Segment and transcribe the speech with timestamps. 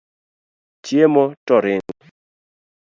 [0.83, 1.95] Chiemo to ringo.